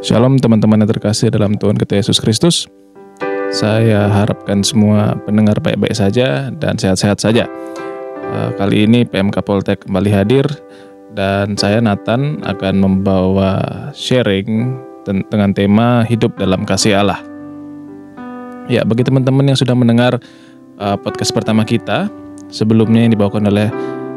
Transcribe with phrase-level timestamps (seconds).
[0.00, 2.68] Shalom teman-teman yang terkasih dalam Tuhan kita Yesus Kristus.
[3.48, 7.44] Saya harapkan semua pendengar baik-baik saja dan sehat-sehat saja.
[8.20, 10.44] Eh, kali ini PMK Poltek kembali hadir
[11.16, 17.20] dan saya Nathan akan membawa sharing dengan tema hidup dalam kasih Allah.
[18.68, 20.20] Ya, bagi teman-teman yang sudah mendengar
[20.78, 22.06] uh, podcast pertama kita,
[22.52, 23.66] sebelumnya yang dibawakan oleh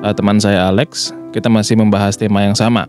[0.06, 2.86] uh, teman saya Alex, kita masih membahas tema yang sama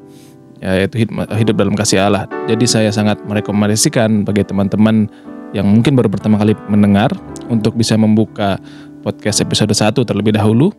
[0.62, 2.28] yaitu hidup dalam kasih Allah.
[2.46, 5.08] Jadi saya sangat merekomendasikan bagi teman-teman
[5.54, 7.14] yang mungkin baru pertama kali mendengar
[7.46, 8.58] untuk bisa membuka
[9.06, 10.74] podcast episode 1 terlebih dahulu.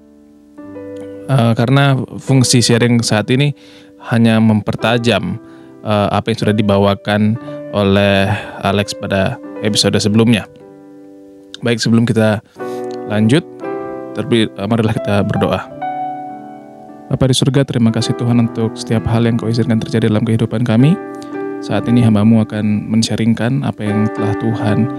[1.25, 3.57] Uh, karena fungsi sharing saat ini
[4.13, 5.41] hanya mempertajam
[5.81, 7.33] uh, apa yang sudah dibawakan
[7.73, 8.29] oleh
[8.61, 10.45] Alex pada episode sebelumnya.
[11.65, 12.45] Baik, sebelum kita
[13.09, 13.41] lanjut,
[14.13, 15.74] terlebih uh, marilah kita berdoa.
[17.05, 20.65] Bapa di surga, terima kasih Tuhan untuk setiap hal yang kau izinkan terjadi dalam kehidupan
[20.65, 20.97] kami.
[21.61, 24.89] Saat ini hambamu akan mensharingkan apa yang telah Tuhan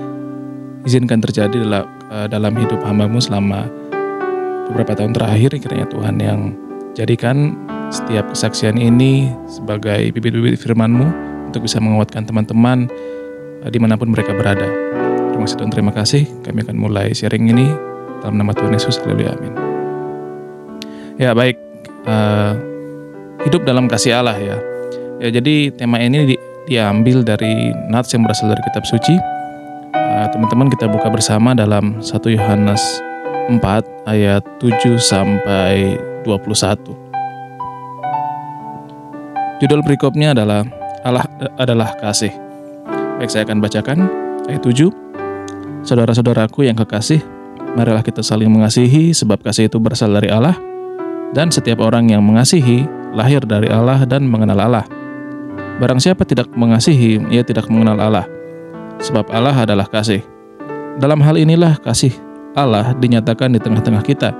[0.86, 3.66] izinkan terjadi dalam, uh, dalam hidup hambamu selama
[4.70, 5.58] beberapa tahun terakhir.
[5.58, 6.54] Kiranya Tuhan yang
[6.94, 7.58] jadikan
[7.90, 11.10] setiap kesaksian ini sebagai bibit-bibit firmanmu
[11.50, 12.86] untuk bisa menguatkan teman-teman
[13.66, 14.70] uh, di mana pun mereka berada.
[15.34, 16.22] Terima kasih Tuhan, terima kasih.
[16.46, 17.66] Kami akan mulai sharing ini
[18.22, 19.02] dalam nama Tuhan Yesus.
[19.02, 19.52] Haleluya, amin.
[21.16, 21.65] Ya baik,
[22.06, 22.54] uh,
[23.44, 24.56] hidup dalam kasih Allah ya.
[25.20, 26.36] Ya jadi tema ini di,
[26.70, 29.14] diambil dari nats yang berasal dari kitab suci.
[29.96, 32.82] teman teman-teman kita buka bersama dalam 1 Yohanes
[33.52, 33.60] 4
[34.08, 36.96] ayat 7 sampai 21.
[39.60, 40.64] Judul berikutnya adalah
[41.04, 41.24] Allah
[41.56, 42.32] adalah kasih.
[43.16, 43.98] Baik saya akan bacakan
[44.50, 44.92] ayat 7.
[45.86, 47.22] Saudara-saudaraku yang kekasih,
[47.78, 50.58] marilah kita saling mengasihi sebab kasih itu berasal dari Allah
[51.32, 54.86] dan setiap orang yang mengasihi lahir dari Allah dan mengenal Allah.
[55.80, 58.26] Barang siapa tidak mengasihi, ia tidak mengenal Allah,
[59.00, 60.24] sebab Allah adalah kasih.
[60.96, 62.12] Dalam hal inilah kasih
[62.56, 64.32] Allah dinyatakan di tengah-tengah kita,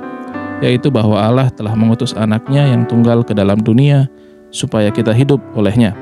[0.65, 4.09] yaitu bahwa Allah telah mengutus anaknya yang tunggal ke dalam dunia
[4.49, 5.93] supaya kita hidup olehnya.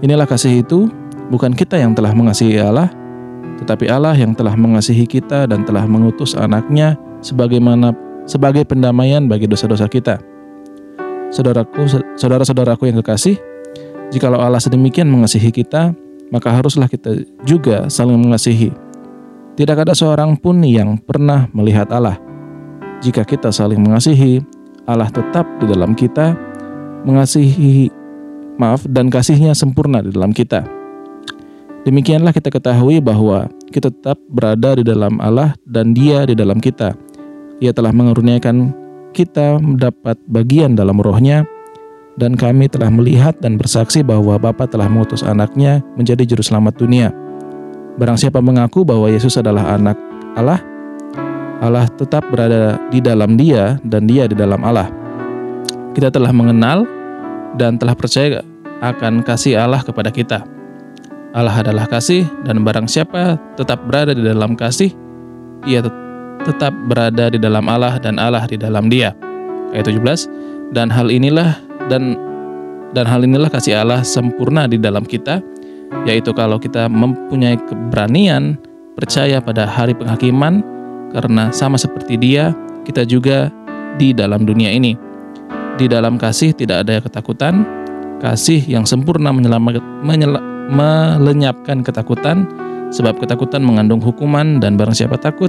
[0.00, 0.88] Inilah kasih itu,
[1.28, 2.88] bukan kita yang telah mengasihi Allah,
[3.60, 7.92] tetapi Allah yang telah mengasihi kita dan telah mengutus anaknya sebagaimana
[8.26, 10.18] sebagai pendamaian bagi dosa-dosa kita.
[11.32, 11.88] Saudaraku,
[12.20, 13.40] saudara-saudaraku yang kekasih,
[14.12, 15.96] jikalau Allah sedemikian mengasihi kita,
[16.28, 18.72] maka haruslah kita juga saling mengasihi.
[19.56, 22.16] Tidak ada seorang pun yang pernah melihat Allah.
[23.04, 24.40] Jika kita saling mengasihi,
[24.88, 26.36] Allah tetap di dalam kita,
[27.04, 27.90] mengasihi,
[28.56, 30.64] maaf, dan kasihnya sempurna di dalam kita.
[31.82, 36.94] Demikianlah kita ketahui bahwa kita tetap berada di dalam Allah dan Dia di dalam kita
[37.62, 38.74] ia telah mengaruniakan
[39.14, 41.46] kita mendapat bagian dalam rohnya,
[42.18, 47.14] dan kami telah melihat dan bersaksi bahwa Bapa telah mengutus anaknya menjadi juru selamat dunia.
[48.02, 49.94] Barang siapa mengaku bahwa Yesus adalah anak
[50.34, 50.58] Allah,
[51.62, 54.90] Allah tetap berada di dalam dia dan dia di dalam Allah.
[55.94, 56.82] Kita telah mengenal
[57.54, 58.42] dan telah percaya
[58.82, 60.42] akan kasih Allah kepada kita.
[61.32, 64.92] Allah adalah kasih dan barang siapa tetap berada di dalam kasih,
[65.64, 66.01] ia tetap
[66.42, 69.14] tetap berada di dalam Allah dan Allah di dalam Dia.
[69.72, 70.74] Ayat 17.
[70.74, 71.56] Dan hal inilah
[71.88, 72.16] dan
[72.92, 75.40] dan hal inilah kasih Allah sempurna di dalam kita,
[76.04, 78.60] yaitu kalau kita mempunyai keberanian
[78.96, 80.60] percaya pada hari penghakiman
[81.12, 82.52] karena sama seperti Dia,
[82.84, 83.48] kita juga
[83.96, 84.96] di dalam dunia ini.
[85.80, 87.64] Di dalam kasih tidak ada ketakutan,
[88.20, 90.36] kasih yang sempurna menyelamat, menyel,
[90.68, 92.44] melenyapkan ketakutan,
[92.92, 95.48] sebab ketakutan mengandung hukuman dan barang siapa takut,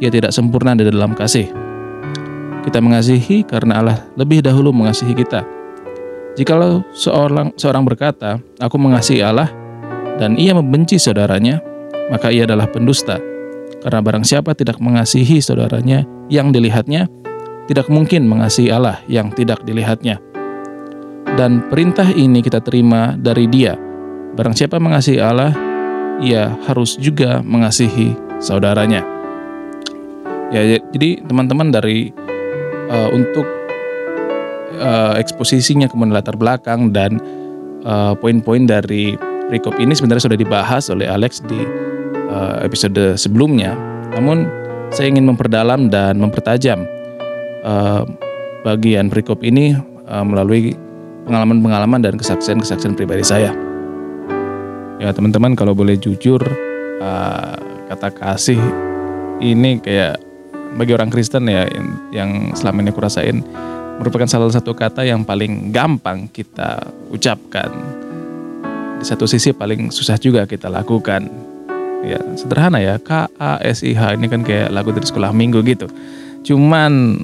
[0.00, 1.52] ia tidak sempurna di dalam kasih.
[2.64, 5.44] Kita mengasihi karena Allah lebih dahulu mengasihi kita.
[6.36, 9.48] Jikalau seorang seorang berkata, "Aku mengasihi Allah,"
[10.16, 11.60] dan ia membenci saudaranya,
[12.08, 13.20] maka ia adalah pendusta.
[13.80, 17.08] Karena barang siapa tidak mengasihi saudaranya yang dilihatnya,
[17.68, 20.20] tidak mungkin mengasihi Allah yang tidak dilihatnya.
[21.36, 23.76] Dan perintah ini kita terima dari Dia.
[24.36, 25.56] Barang siapa mengasihi Allah,
[26.20, 28.12] ia harus juga mengasihi
[28.42, 29.19] saudaranya.
[30.50, 32.10] Ya, ya, jadi teman-teman dari
[32.90, 33.46] uh, untuk
[34.82, 37.22] uh, eksposisinya kemudian latar belakang dan
[37.86, 39.14] uh, poin-poin dari
[39.46, 41.62] recop ini sebenarnya sudah dibahas oleh Alex di
[42.30, 43.78] uh, episode sebelumnya.
[44.18, 44.50] Namun
[44.90, 46.82] saya ingin memperdalam dan mempertajam
[47.62, 48.02] uh,
[48.66, 49.78] bagian recop ini
[50.10, 50.74] uh, melalui
[51.30, 53.54] pengalaman-pengalaman dan kesaksian-kesaksian pribadi saya.
[54.98, 56.42] Ya teman-teman kalau boleh jujur
[56.98, 57.54] uh,
[57.86, 58.60] kata kasih
[59.40, 60.29] ini kayak
[60.76, 61.66] bagi orang Kristen ya
[62.14, 63.42] yang selama ini aku rasain
[64.00, 66.80] merupakan salah satu kata yang paling gampang kita
[67.12, 67.68] ucapkan
[69.00, 71.48] di satu sisi paling susah juga kita lakukan.
[72.00, 75.60] Ya, sederhana ya, K A S I H ini kan kayak lagu dari sekolah minggu
[75.68, 75.84] gitu.
[76.40, 77.20] Cuman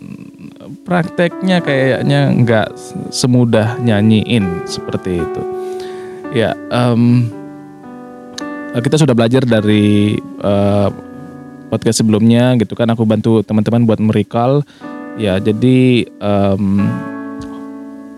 [0.85, 2.77] prakteknya kayaknya nggak
[3.09, 5.43] semudah nyanyiin seperti itu.
[6.37, 7.25] Ya, um,
[8.77, 10.93] kita sudah belajar dari uh,
[11.69, 12.89] podcast sebelumnya gitu kan.
[12.93, 14.63] Aku bantu teman-teman buat merecall.
[15.17, 16.85] Ya, jadi um,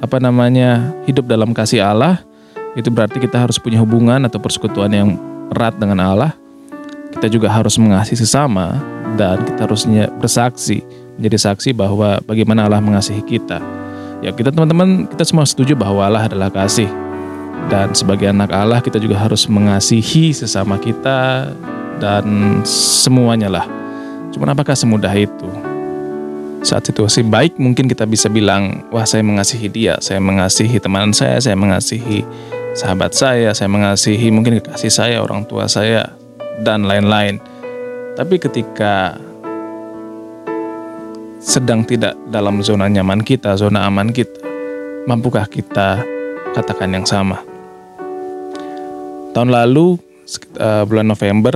[0.02, 2.22] apa namanya hidup dalam kasih Allah
[2.78, 5.18] itu berarti kita harus punya hubungan atau persekutuan yang
[5.50, 6.30] erat dengan Allah
[7.18, 8.78] kita juga harus mengasihi sesama
[9.16, 10.84] dan kita harusnya bersaksi
[11.18, 13.58] menjadi saksi bahwa bagaimana Allah mengasihi kita.
[14.22, 16.86] Ya kita teman-teman kita semua setuju bahwa Allah adalah kasih
[17.66, 21.50] dan sebagai anak Allah kita juga harus mengasihi sesama kita
[21.98, 23.66] dan semuanya lah.
[24.34, 25.48] Cuman apakah semudah itu?
[26.62, 31.38] Saat situasi baik mungkin kita bisa bilang, wah saya mengasihi dia, saya mengasihi teman saya,
[31.38, 32.26] saya mengasihi
[32.74, 36.14] sahabat saya, saya mengasihi mungkin kekasih saya, orang tua saya,
[36.62, 37.38] dan lain-lain.
[38.18, 39.14] Tapi ketika
[41.38, 44.42] sedang tidak dalam zona nyaman kita, zona aman kita,
[45.06, 46.02] mampukah kita
[46.58, 47.38] katakan yang sama?
[49.30, 49.94] Tahun lalu,
[50.58, 51.54] uh, bulan November,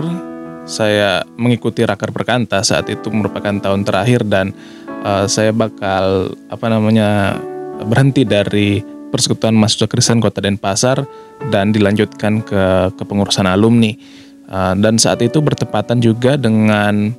[0.72, 4.56] saya mengikuti Rakar Perkanta saat itu merupakan tahun terakhir dan
[5.04, 7.36] uh, saya bakal apa namanya
[7.84, 8.80] berhenti dari
[9.12, 11.04] Persekutuan Mahasiswa Kristen Kota Denpasar
[11.52, 13.92] dan dilanjutkan ke kepengurusan alumni.
[14.48, 17.12] Uh, dan saat itu bertepatan juga dengan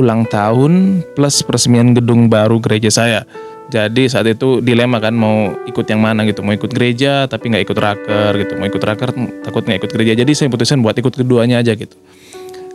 [0.00, 3.28] ulang tahun plus peresmian gedung baru gereja saya.
[3.68, 7.64] Jadi saat itu dilema kan mau ikut yang mana gitu, mau ikut gereja tapi nggak
[7.68, 9.10] ikut raker gitu, mau ikut raker
[9.44, 10.12] takut nggak ikut gereja.
[10.24, 11.96] Jadi saya putuskan buat ikut keduanya aja gitu.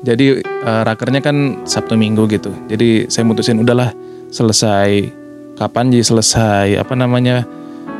[0.05, 2.53] Jadi uh, rakernya kan Sabtu Minggu gitu.
[2.69, 3.93] Jadi saya putusin udahlah
[4.29, 5.09] selesai.
[5.57, 6.77] Kapan sih selesai?
[6.77, 7.41] Apa namanya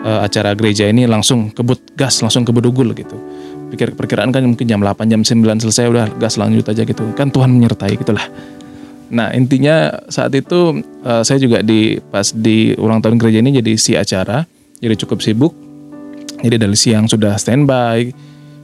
[0.05, 3.17] uh, acara gereja ini langsung kebut gas langsung kebut ugul gitu.
[3.73, 7.01] Pikir perkiraan kan mungkin jam 8 jam 9 selesai udah gas lanjut aja gitu.
[7.17, 8.25] Kan Tuhan menyertai gitulah
[9.07, 13.73] nah intinya saat itu uh, saya juga di pas di ulang tahun gereja ini jadi
[13.79, 14.43] si acara
[14.77, 15.53] jadi cukup sibuk.
[16.37, 18.13] Jadi dari siang sudah standby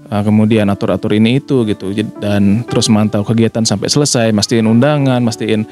[0.09, 1.93] kemudian atur-atur ini itu gitu.
[2.19, 5.63] Dan terus mantau kegiatan sampai selesai mastiin undangan mastiin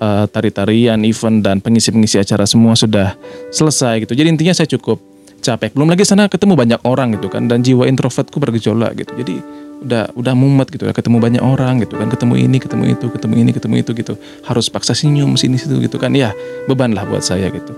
[0.00, 3.14] uh, tari-tarian event dan pengisi-pengisi acara semua sudah
[3.52, 4.16] selesai gitu.
[4.16, 4.98] Jadi intinya saya cukup
[5.44, 5.76] capek.
[5.76, 9.12] Belum lagi sana ketemu banyak orang gitu kan dan jiwa introvertku bergejolak gitu.
[9.20, 9.34] Jadi
[9.84, 12.08] udah udah mumet gitu ya ketemu banyak orang gitu kan.
[12.08, 14.14] Ketemu ini ketemu itu ketemu ini ketemu itu gitu.
[14.48, 16.16] Harus paksa senyum sini situ gitu kan.
[16.16, 16.32] Ya
[16.64, 17.76] beban lah buat saya gitu.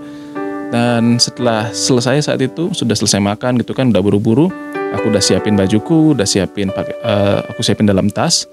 [0.67, 4.51] Dan setelah selesai saat itu sudah selesai makan gitu kan udah buru-buru
[4.93, 8.47] aku udah siapin bajuku udah siapin pakai uh, aku siapin dalam tas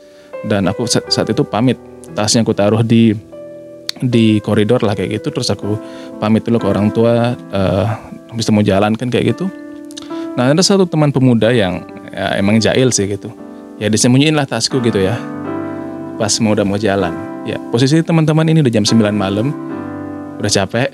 [0.46, 1.80] dan aku saat itu pamit.
[2.14, 3.10] Tasnya aku taruh di
[3.98, 5.34] di koridor lah kayak gitu.
[5.34, 5.74] Terus aku
[6.22, 7.86] pamit dulu ke orang tua uh,
[8.36, 9.48] bisa mau jalan kan kayak gitu.
[10.34, 13.32] Nah ada satu teman pemuda yang ya, emang jahil sih gitu.
[13.78, 15.18] Ya disembunyiin lah tasku gitu ya.
[16.14, 17.14] Pas mau udah mau jalan.
[17.44, 19.50] Ya posisi teman-teman ini udah jam 9 malam.
[20.38, 20.90] Udah capek.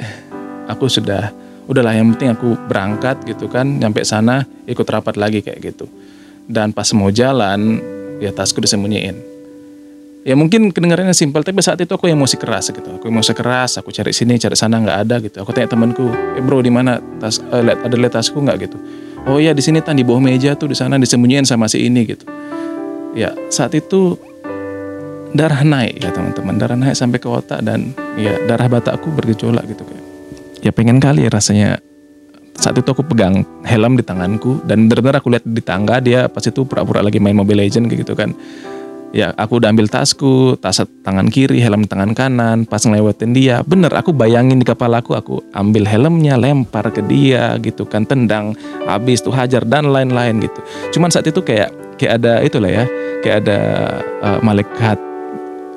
[0.71, 1.35] Aku sudah
[1.71, 5.87] udahlah yang penting aku berangkat gitu kan nyampe sana ikut rapat lagi kayak gitu.
[6.51, 7.79] Dan pas mau jalan
[8.19, 9.15] ya tasku disembunyiin.
[10.21, 12.99] Ya mungkin kedengarannya simpel tapi saat itu aku emosi keras gitu.
[12.99, 15.47] Aku emosi keras aku cari sini cari sana nggak ada gitu.
[15.47, 18.67] Aku tanya temanku eh bro di mana tas uh, lihat ada lihat tasku nggak?
[18.67, 18.77] Gitu.
[19.31, 22.03] Oh iya di sini tan di bawah meja tuh di sana disembunyiin sama si ini
[22.03, 22.27] gitu.
[23.15, 24.19] Ya saat itu
[25.31, 26.59] darah naik ya teman-teman.
[26.59, 30.00] Darah naik sampai ke otak dan ya darah batakku bergejolak gitu kayak
[30.61, 31.81] ya pengen kali ya rasanya
[32.61, 36.45] saat itu aku pegang helm di tanganku dan benar-benar aku lihat di tangga dia pas
[36.45, 38.37] itu pura-pura lagi main Mobile Legend gitu kan
[39.11, 43.91] ya aku udah ambil tasku, tas tangan kiri, helm tangan kanan, pas ngelewatin dia, bener
[43.91, 48.55] aku bayangin di kepala aku, aku ambil helmnya, lempar ke dia gitu kan, tendang,
[48.87, 50.61] habis tuh hajar dan lain-lain gitu.
[50.95, 52.85] Cuman saat itu kayak kayak ada itulah ya,
[53.27, 53.59] kayak ada
[54.23, 54.99] uh, malaikat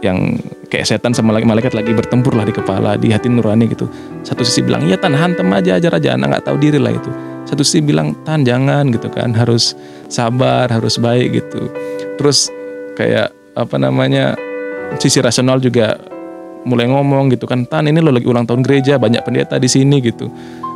[0.05, 0.37] yang
[0.73, 3.85] kayak setan sama malaikat lagi bertempur lah di kepala, di hati nurani gitu.
[4.25, 7.13] Satu sisi bilang, iya tan hantem aja ajar aja, anak nggak tahu diri lah itu.
[7.45, 9.77] Satu sisi bilang, tan jangan gitu kan, harus
[10.09, 11.69] sabar, harus baik gitu.
[12.17, 12.49] Terus
[12.97, 14.33] kayak apa namanya
[14.97, 15.93] sisi rasional juga
[16.65, 19.99] mulai ngomong gitu kan tan ini lo lagi ulang tahun gereja banyak pendeta di sini
[19.99, 20.31] gitu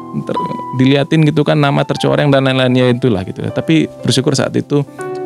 [0.07, 0.35] Ter,
[0.79, 4.83] diliatin gitu kan nama tercoreng dan lain-lainnya itulah gitu tapi bersyukur saat itu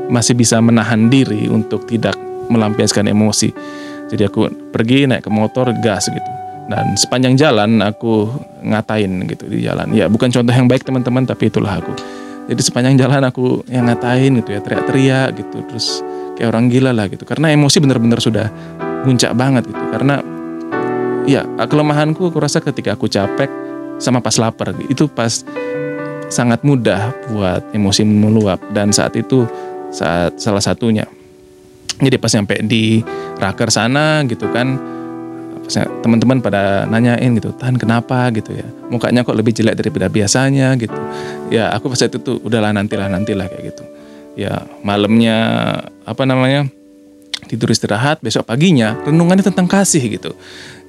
[0.10, 2.18] masih bisa menahan diri untuk tidak
[2.52, 3.54] melampiaskan emosi
[4.12, 6.32] jadi aku pergi naik ke motor gas gitu.
[6.68, 8.28] Dan sepanjang jalan aku
[8.64, 9.92] ngatain gitu di jalan.
[9.96, 11.96] Ya bukan contoh yang baik teman-teman tapi itulah aku.
[12.52, 15.64] Jadi sepanjang jalan aku yang ngatain gitu ya teriak-teriak gitu.
[15.72, 16.04] Terus
[16.36, 17.24] kayak orang gila lah gitu.
[17.24, 18.48] Karena emosi benar-benar sudah
[19.08, 19.84] muncak banget gitu.
[19.96, 20.20] Karena
[21.24, 23.48] ya kelemahanku aku rasa ketika aku capek
[23.96, 25.44] sama pas lapar itu pas
[26.28, 28.60] sangat mudah buat emosi meluap.
[28.76, 29.48] Dan saat itu
[29.92, 31.04] saat salah satunya
[32.02, 33.06] jadi pas nyampe di
[33.38, 34.82] raker sana gitu kan
[36.04, 38.28] teman-teman pada nanyain gitu tahan kenapa?
[38.36, 38.68] gitu ya.
[38.92, 40.98] Mukanya kok lebih jelek daripada biasanya gitu.
[41.48, 43.84] Ya aku pas itu tuh udahlah nantilah nantilah kayak gitu.
[44.36, 45.38] Ya malamnya
[46.04, 46.68] apa namanya
[47.48, 50.36] tidur istirahat besok paginya renungannya tentang kasih gitu.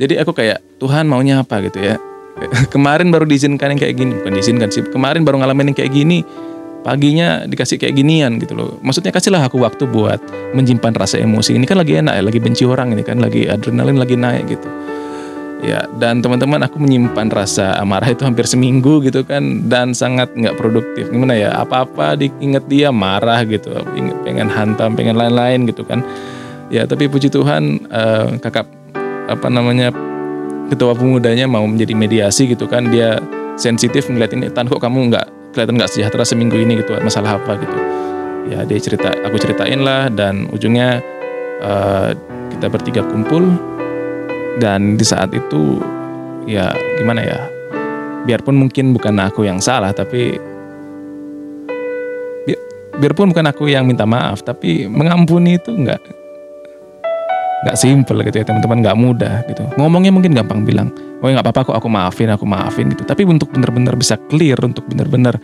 [0.02, 1.62] Jadi aku kayak Tuhan maunya apa?
[1.62, 2.02] gitu ya.
[2.74, 6.24] Kemarin baru diizinkan yang kayak gini bukan diizinkan sih kemarin baru ngalamin yang kayak gini
[6.82, 8.78] paginya dikasih kayak ginian gitu loh.
[8.82, 10.18] Maksudnya kasihlah aku waktu buat
[10.52, 11.54] menyimpan rasa emosi.
[11.56, 14.68] Ini kan lagi enak ya lagi benci orang ini kan lagi adrenalin lagi naik gitu.
[15.62, 20.58] Ya dan teman-teman aku menyimpan rasa amarah itu hampir seminggu gitu kan dan sangat nggak
[20.58, 21.06] produktif.
[21.06, 26.02] Gimana ya apa-apa diinget dia marah gitu inget pengen hantam pengen lain-lain gitu kan.
[26.66, 28.66] Ya tapi puji Tuhan uh, kakak
[29.30, 29.94] apa namanya
[30.66, 32.90] ketua pemudanya mau menjadi mediasi gitu kan.
[32.90, 33.22] Dia
[33.54, 37.60] sensitif ngeliat ini tan kok kamu nggak kelihatan nggak sejahtera seminggu ini gitu masalah apa
[37.60, 37.76] gitu.
[38.50, 40.98] Ya dia cerita aku ceritain lah dan ujungnya
[41.62, 42.10] uh,
[42.50, 43.46] kita bertiga kumpul
[44.58, 45.80] dan di saat itu
[46.44, 47.40] ya gimana ya
[48.26, 50.36] biarpun mungkin bukan aku yang salah tapi
[52.46, 52.54] bi
[52.98, 56.21] biarpun bukan aku yang minta maaf tapi mengampuni itu nggak
[57.62, 59.62] nggak simple gitu ya teman-teman nggak mudah gitu.
[59.78, 60.90] Ngomongnya mungkin gampang bilang
[61.22, 63.06] oh ya nggak apa-apa kok aku maafin aku maafin gitu.
[63.06, 65.38] Tapi untuk benar-benar bisa clear untuk benar-benar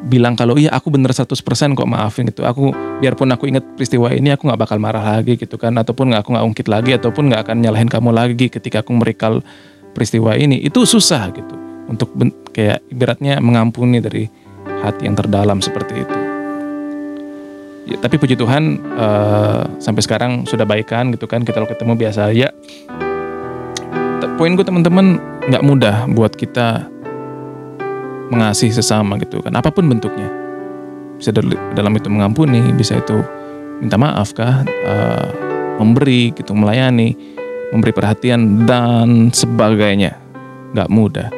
[0.00, 1.34] bilang kalau iya aku bener 100%
[1.74, 2.46] kok maafin gitu.
[2.46, 2.70] Aku
[3.02, 5.74] biarpun aku inget peristiwa ini aku nggak bakal marah lagi gitu kan.
[5.74, 9.42] Ataupun nggak aku nggak ungkit lagi ataupun nggak akan nyalahin kamu lagi ketika aku merikal
[9.92, 10.62] peristiwa ini.
[10.62, 11.54] Itu susah gitu
[11.90, 12.14] untuk
[12.54, 14.30] kayak ibaratnya mengampuni dari
[14.86, 16.19] hati yang terdalam seperti itu
[17.84, 22.32] ya, tapi puji Tuhan uh, sampai sekarang sudah baikan gitu kan kita kalau ketemu biasa
[22.32, 22.50] ya
[24.40, 25.20] poinku teman-teman
[25.52, 26.88] nggak mudah buat kita
[28.32, 29.52] mengasihi sesama gitu kan.
[29.52, 30.32] Apa pun bentuknya.
[31.20, 31.28] Bisa
[31.76, 33.20] dalam itu mengampuni bisa itu
[33.84, 35.28] minta maaf kah uh,
[35.76, 37.12] memberi gitu melayani
[37.68, 40.16] memberi perhatian dan sebagainya.
[40.72, 41.28] Nggak mudah.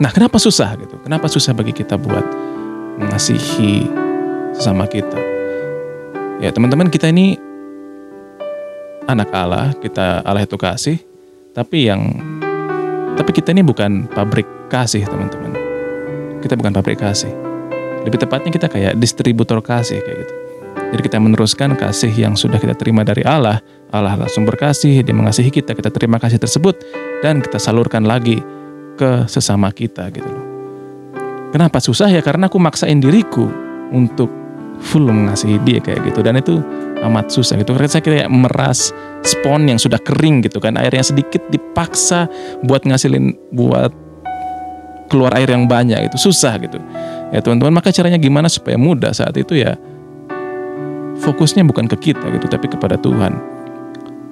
[0.00, 0.96] Nah kenapa susah gitu?
[1.04, 2.24] Kenapa susah bagi kita buat
[3.04, 3.84] mengasihi
[4.56, 5.33] sesama kita
[6.42, 7.38] Ya teman-teman kita ini
[9.06, 10.98] anak Allah, kita Allah itu kasih,
[11.54, 12.10] tapi yang
[13.14, 15.54] tapi kita ini bukan pabrik kasih teman-teman.
[16.42, 17.30] Kita bukan pabrik kasih.
[18.04, 20.34] Lebih tepatnya kita kayak distributor kasih kayak gitu.
[20.94, 23.62] Jadi kita meneruskan kasih yang sudah kita terima dari Allah.
[23.94, 26.82] Allah langsung berkasih, dia mengasihi kita, kita terima kasih tersebut
[27.22, 28.42] dan kita salurkan lagi
[28.98, 30.46] ke sesama kita gitu loh.
[31.54, 32.18] Kenapa susah ya?
[32.18, 33.46] Karena aku maksain diriku
[33.94, 34.43] untuk
[34.84, 36.20] full mengasihi dia kayak gitu.
[36.20, 36.60] Dan itu
[37.00, 37.72] amat susah gitu.
[37.72, 38.92] Karena saya kayak meras
[39.24, 40.76] spon yang sudah kering gitu kan.
[40.76, 42.28] Air yang sedikit dipaksa
[42.62, 43.90] buat ngasilin buat
[45.08, 46.76] keluar air yang banyak itu susah gitu.
[47.32, 49.74] Ya teman-teman maka caranya gimana supaya mudah saat itu ya
[51.24, 53.32] fokusnya bukan ke kita gitu tapi kepada Tuhan.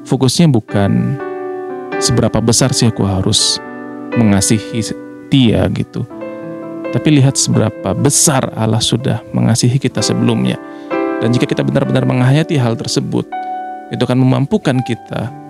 [0.02, 1.16] Fokusnya bukan
[2.02, 3.62] seberapa besar sih aku harus
[4.18, 4.82] mengasihi
[5.32, 6.04] dia gitu
[6.92, 10.60] tapi lihat seberapa besar Allah sudah mengasihi kita sebelumnya.
[11.24, 13.24] Dan jika kita benar-benar menghayati hal tersebut,
[13.88, 15.42] itu akan memampukan kita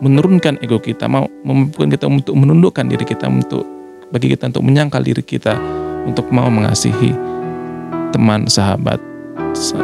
[0.00, 3.62] menurunkan ego kita, mau memampukan kita untuk menundukkan diri kita untuk
[4.10, 5.54] bagi kita untuk menyangkal diri kita
[6.08, 7.12] untuk mau mengasihi
[8.10, 8.98] teman, sahabat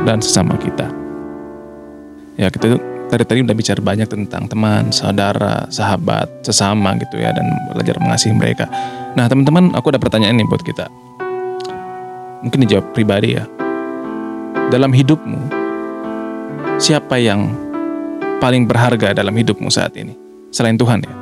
[0.09, 0.89] dan sesama kita.
[2.41, 2.81] Ya, kita
[3.13, 8.35] tadi tadi udah bicara banyak tentang teman, saudara, sahabat, sesama gitu ya dan belajar mengasihi
[8.35, 8.67] mereka.
[9.17, 10.93] Nah teman-teman aku ada pertanyaan nih buat kita.
[12.45, 13.49] Mungkin dijawab pribadi ya.
[14.69, 15.41] Dalam hidupmu,
[16.77, 17.49] siapa yang
[18.45, 20.13] paling berharga dalam hidupmu saat ini?
[20.53, 21.15] Selain Tuhan ya.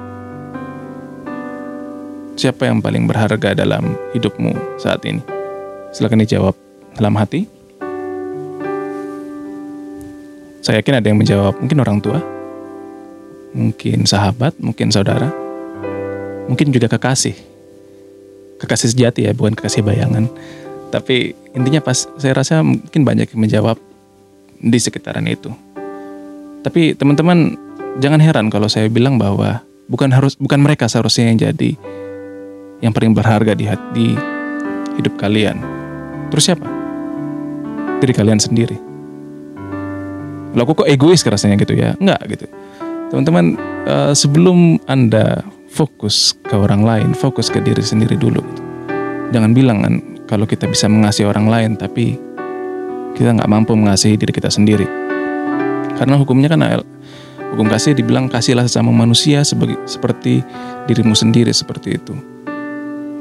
[2.34, 5.22] Siapa yang paling berharga dalam hidupmu saat ini?
[5.94, 6.58] Silahkan dijawab
[6.98, 7.46] dalam hati.
[10.66, 12.18] Saya yakin ada yang menjawab, mungkin orang tua,
[13.54, 15.30] mungkin sahabat, mungkin saudara,
[16.50, 17.53] mungkin juga kekasih
[18.60, 20.30] kekasih sejati ya, bukan kekasih bayangan.
[20.94, 23.76] Tapi intinya pas saya rasa mungkin banyak yang menjawab
[24.62, 25.50] di sekitaran itu.
[26.62, 27.58] Tapi teman-teman
[28.00, 31.76] jangan heran kalau saya bilang bahwa bukan harus bukan mereka seharusnya yang jadi
[32.80, 34.16] yang paling berharga di hati
[34.96, 35.60] hidup kalian.
[36.32, 36.66] Terus siapa?
[38.00, 38.76] Diri kalian sendiri.
[40.54, 41.98] Lo kok egois rasanya gitu ya?
[41.98, 42.46] Enggak gitu.
[43.10, 45.42] Teman-teman, uh, sebelum Anda
[45.74, 48.38] fokus ke orang lain, fokus ke diri sendiri dulu.
[49.34, 49.94] Jangan bilang kan
[50.30, 52.14] kalau kita bisa mengasihi orang lain tapi
[53.18, 54.86] kita nggak mampu mengasihi diri kita sendiri.
[55.98, 56.62] Karena hukumnya kan
[57.54, 60.46] hukum kasih dibilang kasihlah sesama manusia sebagai seperti
[60.86, 62.14] dirimu sendiri seperti itu.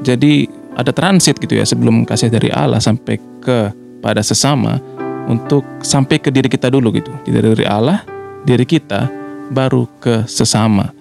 [0.06, 0.46] Jadi
[0.78, 3.70] ada transit gitu ya sebelum kasih dari Allah sampai ke
[4.02, 4.78] pada sesama
[5.30, 7.10] untuk sampai ke diri kita dulu gitu.
[7.24, 8.04] Jadi dari Allah,
[8.44, 9.08] diri kita
[9.48, 10.92] baru ke sesama.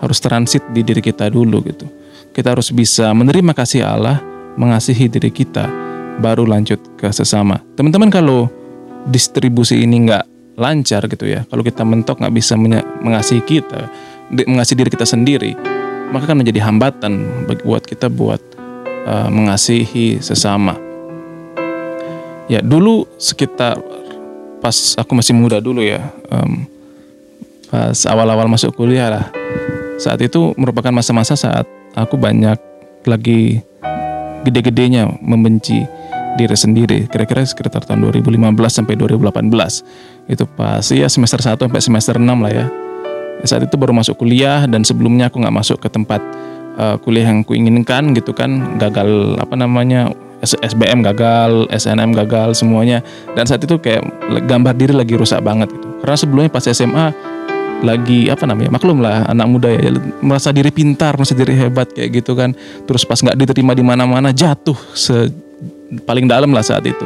[0.00, 1.84] Harus transit di diri kita dulu gitu.
[2.32, 4.16] Kita harus bisa menerima kasih Allah,
[4.56, 5.68] mengasihi diri kita,
[6.20, 7.60] baru lanjut ke sesama.
[7.76, 8.48] Teman-teman kalau
[9.08, 10.24] distribusi ini nggak
[10.60, 12.56] lancar gitu ya, kalau kita mentok nggak bisa
[13.00, 13.88] mengasihi kita,
[14.28, 15.52] mengasihi diri kita sendiri,
[16.12, 18.40] maka akan menjadi hambatan buat kita buat
[19.08, 20.76] uh, mengasihi sesama.
[22.50, 23.80] Ya dulu sekitar
[24.60, 26.68] pas aku masih muda dulu ya, um,
[27.72, 29.26] pas awal-awal masuk kuliah lah.
[30.00, 32.56] Saat itu merupakan masa-masa saat aku banyak
[33.04, 33.60] lagi
[34.48, 35.84] gede-gedenya membenci
[36.40, 37.04] diri sendiri.
[37.12, 40.32] Kira-kira sekitar tahun 2015 sampai 2018.
[40.32, 42.66] Itu pas ya semester 1 sampai semester 6 lah ya
[43.44, 46.20] saat itu baru masuk kuliah dan sebelumnya aku nggak masuk ke tempat
[46.76, 53.04] uh, kuliah yang aku inginkan gitu kan gagal apa namanya SBM gagal, SNM gagal semuanya
[53.36, 54.00] dan saat itu kayak
[54.48, 57.12] gambar diri lagi rusak banget gitu karena sebelumnya pas SMA
[57.80, 62.22] lagi apa namanya maklum lah anak muda ya merasa diri pintar merasa diri hebat kayak
[62.22, 62.52] gitu kan.
[62.84, 65.32] Terus pas nggak diterima di mana-mana jatuh se
[66.06, 67.04] paling dalam lah saat itu.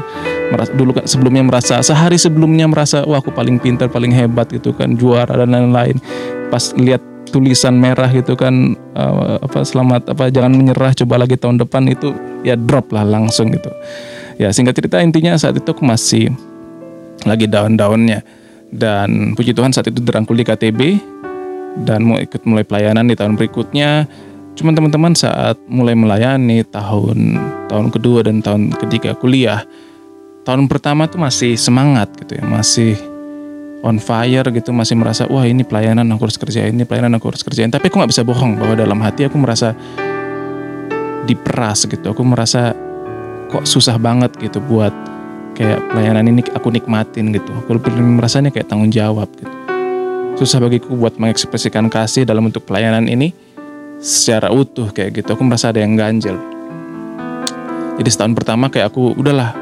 [0.53, 4.75] Merasa dulu kan sebelumnya merasa sehari sebelumnya merasa wah aku paling pintar paling hebat gitu
[4.75, 5.97] kan juara dan lain-lain.
[6.51, 7.01] Pas lihat
[7.33, 12.15] tulisan merah gitu kan uh, apa selamat apa jangan menyerah coba lagi tahun depan itu
[12.47, 13.71] ya drop lah langsung gitu.
[14.39, 16.35] Ya singkat cerita intinya saat itu aku masih
[17.25, 18.23] lagi daun-daunnya
[18.75, 20.81] dan puji Tuhan saat itu dirangkul di KTB
[21.87, 24.11] dan mau ikut mulai pelayanan di tahun berikutnya
[24.55, 29.67] Cuma teman-teman saat mulai melayani tahun tahun kedua dan tahun ketiga kuliah,
[30.47, 32.95] tahun pertama tuh masih semangat gitu ya, masih
[33.83, 37.43] on fire gitu, masih merasa wah ini pelayanan aku harus kerjain, ini pelayanan aku harus
[37.43, 37.67] kerjain.
[37.67, 39.75] Tapi aku nggak bisa bohong bahwa dalam hati aku merasa
[41.27, 42.79] diperas gitu, aku merasa
[43.51, 44.95] kok susah banget gitu buat
[45.55, 47.51] kayak pelayanan ini aku nikmatin gitu.
[47.65, 49.51] Aku lebih merasanya kayak tanggung jawab gitu.
[50.35, 53.31] Susah bagiku buat mengekspresikan kasih dalam bentuk pelayanan ini
[54.05, 56.37] secara utuh kayak gitu aku merasa ada yang ganjel
[57.97, 59.57] jadi setahun pertama kayak aku udahlah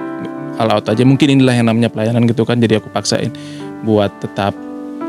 [0.59, 3.31] all out aja mungkin inilah yang namanya pelayanan gitu kan jadi aku paksain
[3.87, 4.51] buat tetap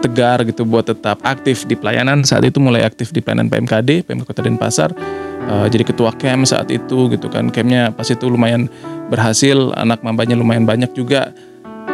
[0.03, 2.27] tegar gitu buat tetap aktif di pelayanan.
[2.27, 4.91] Saat itu mulai aktif di pelayanan PMKD PMK Kota Denpasar.
[5.43, 7.47] Uh, jadi ketua camp saat itu gitu kan.
[7.47, 8.67] Campnya pas itu lumayan
[9.07, 11.31] berhasil anak mambanya lumayan banyak juga.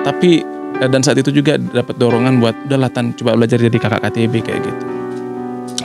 [0.02, 0.41] Tapi
[0.82, 4.34] eh, dan saat itu juga dapat dorongan buat udah latan coba belajar jadi kakak KTB
[4.41, 4.84] kayak gitu.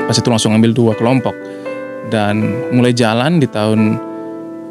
[0.04, 1.36] Pas itu langsung ambil dua kelompok.
[2.12, 3.96] Dan mulai jalan di tahun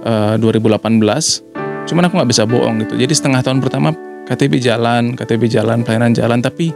[0.06, 2.94] uh, eh, 2018 cuman aku nggak bisa bohong gitu.
[2.96, 3.92] Jadi setengah tahun pertama
[4.24, 6.40] KTB jalan KTB jalan pelayanan jalan.
[6.40, 6.72] Tapi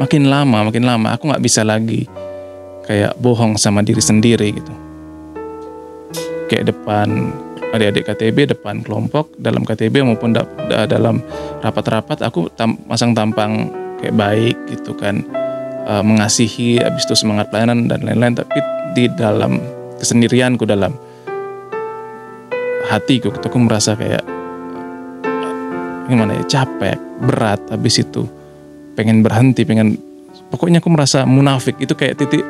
[0.00, 2.08] makin lama makin lama aku nggak bisa lagi
[2.86, 4.72] kayak bohong sama diri sendiri gitu
[6.48, 7.32] kayak depan
[7.72, 11.24] adik-adik KTB depan kelompok dalam KTB maupun da da dalam
[11.64, 15.24] rapat-rapat aku tam masang tampang kayak baik gitu kan
[15.86, 18.34] uh, mengasihi, habis itu semangat pelayanan dan lain-lain.
[18.38, 18.58] Tapi
[18.94, 19.58] di dalam
[19.98, 20.94] kesendirianku, dalam
[22.90, 24.22] hatiku, gitu, aku merasa kayak
[26.06, 27.60] gimana ya capek, berat.
[27.70, 28.26] Habis itu
[28.94, 29.96] pengen berhenti, pengen
[30.52, 31.76] pokoknya aku merasa munafik.
[31.80, 32.44] Itu kayak titik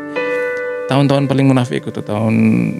[0.93, 2.35] tahun-tahun paling munafik itu tahun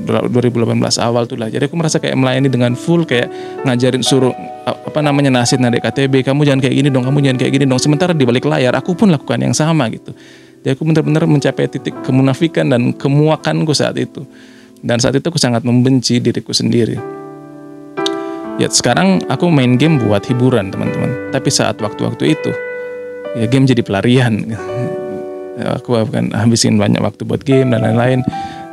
[0.05, 1.49] 2018 awal tuh lah.
[1.49, 3.31] Jadi aku merasa kayak melayani dengan full kayak
[3.65, 4.35] ngajarin suruh
[4.69, 7.81] apa namanya nasid nadek KTB kamu jangan kayak gini dong kamu jangan kayak gini dong.
[7.81, 10.13] Sementara di balik layar aku pun lakukan yang sama gitu.
[10.63, 14.23] Jadi aku benar-benar mencapai titik kemunafikan dan kemuakanku saat itu.
[14.83, 16.99] Dan saat itu aku sangat membenci diriku sendiri.
[18.61, 21.33] Ya sekarang aku main game buat hiburan teman-teman.
[21.35, 22.53] Tapi saat waktu-waktu itu
[23.39, 24.53] ya game jadi pelarian
[25.63, 28.21] aku akan habisin banyak waktu buat game dan lain-lain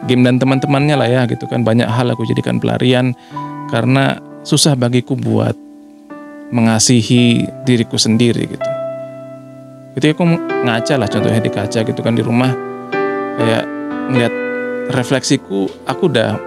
[0.08, 3.12] game dan teman-temannya lah ya gitu kan banyak hal aku jadikan pelarian
[3.70, 4.18] karena
[4.48, 5.54] susah bagiku buat
[6.50, 8.70] mengasihi diriku sendiri gitu.
[9.94, 10.26] Ketika aku
[10.66, 12.50] ngaca lah contohnya di kaca gitu kan di rumah
[13.38, 13.64] kayak
[14.10, 14.34] ngeliat
[14.90, 16.40] refleksiku aku udah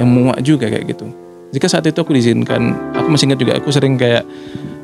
[0.00, 1.08] yang muak juga kayak gitu.
[1.52, 4.26] Jika saat itu aku diizinkan, aku masih ingat juga aku sering kayak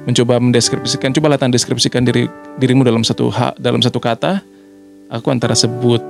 [0.04, 2.26] mencoba mendeskripsikan, coba latihan deskripsikan diri
[2.58, 4.42] dirimu dalam satu hak, dalam satu kata.
[5.12, 6.00] Aku antara sebut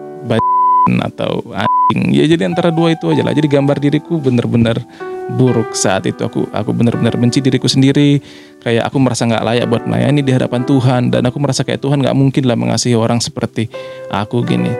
[1.03, 2.15] atau anjing.
[2.15, 3.35] Ya jadi antara dua itu aja lah.
[3.35, 4.79] Jadi gambar diriku bener-bener
[5.33, 8.19] buruk saat itu aku aku benar-benar benci diriku sendiri
[8.61, 12.03] kayak aku merasa nggak layak buat melayani di hadapan Tuhan dan aku merasa kayak Tuhan
[12.03, 13.71] nggak mungkin lah mengasihi orang seperti
[14.11, 14.71] aku gini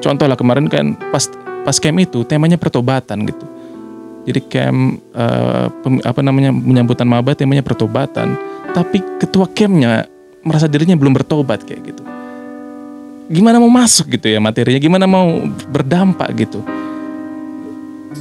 [0.00, 1.28] contoh lah kemarin kan pas
[1.64, 3.44] pas camp itu temanya pertobatan gitu
[4.24, 8.36] jadi camp uh, pem, apa namanya menyambutan maba temanya pertobatan.
[8.74, 10.08] Tapi ketua campnya
[10.42, 12.02] merasa dirinya belum bertobat kayak gitu.
[13.30, 14.80] Gimana mau masuk gitu ya materinya?
[14.80, 16.60] Gimana mau berdampak gitu?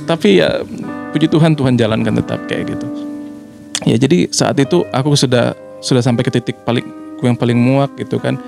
[0.04, 0.64] Tapi ya
[1.12, 2.88] puji Tuhan Tuhan jalankan tetap kayak gitu.
[3.84, 6.88] Ya jadi saat itu aku sudah sudah sampai ke titik paling
[7.24, 8.40] yang paling muak gitu kan.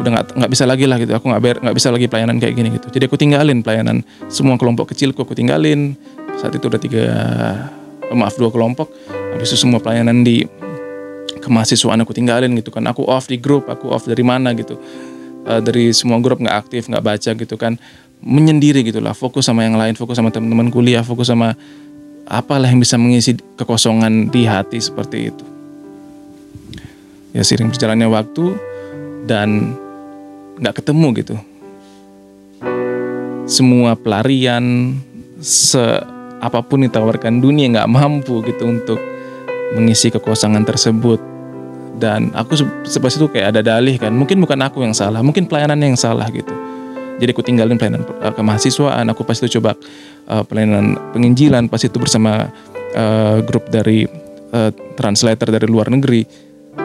[0.00, 1.12] Udah nggak nggak bisa lagi lah gitu.
[1.16, 2.88] Aku nggak nggak bisa lagi pelayanan kayak gini gitu.
[2.92, 5.96] Jadi aku tinggalin pelayanan semua kelompok kecilku aku tinggalin
[6.38, 7.04] saat itu udah tiga
[8.08, 8.88] oh, maaf dua kelompok.
[9.34, 10.46] Habis itu semua pelayanan di
[11.42, 12.86] kemahasiswaan aku tinggalin gitu kan.
[12.86, 14.78] Aku off di grup aku off dari mana gitu.
[15.48, 17.76] Uh, dari semua grup nggak aktif nggak baca gitu kan.
[18.18, 21.54] Menyendiri gitulah fokus sama yang lain fokus sama teman-teman kuliah fokus sama
[22.26, 25.44] apalah yang bisa mengisi kekosongan di hati seperti itu.
[27.30, 28.58] Ya sering berjalannya waktu
[29.28, 29.78] dan
[30.58, 31.36] nggak ketemu gitu.
[33.48, 34.92] Semua pelarian
[35.40, 38.98] se apa pun ditawarkan dunia nggak mampu gitu untuk
[39.74, 41.20] mengisi kekosongan tersebut.
[41.98, 42.54] Dan aku
[42.86, 46.30] sebab itu kayak ada dalih kan mungkin bukan aku yang salah mungkin pelayanan yang salah
[46.30, 46.54] gitu.
[47.18, 49.74] Jadi aku tinggalin pelayanan uh, kemahasiswaan aku pasti itu coba
[50.30, 52.46] uh, pelayanan penginjilan pas itu bersama
[52.94, 54.06] uh, grup dari
[54.54, 56.22] uh, translator dari luar negeri.